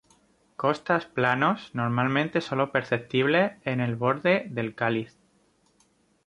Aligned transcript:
Costas 0.55 1.05
planos, 1.05 1.69
normalmente 1.75 2.41
sólo 2.41 2.71
perceptibles 2.71 3.51
en 3.65 3.81
el 3.81 3.95
borde 3.95 4.47
del 4.49 4.73
cáliz. 4.73 5.15